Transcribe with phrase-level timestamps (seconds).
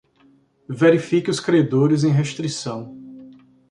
[0.67, 2.97] Verifique os credores em restrição.